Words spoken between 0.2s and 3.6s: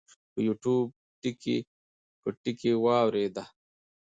پۀ يو ټيوب ټکے پۀ ټکے واورېده-